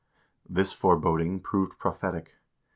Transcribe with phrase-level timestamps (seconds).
[0.47, 2.37] 1 This foreboding proved pro phetic.